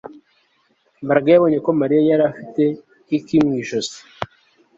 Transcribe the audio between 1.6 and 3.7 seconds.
ko Mariya yari afite hickie mu